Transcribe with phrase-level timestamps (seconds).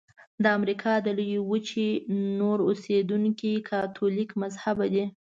[0.43, 1.87] د امریکا د لویې وچې
[2.39, 5.05] نور اوسیدونکي کاتولیک مذهبه دي.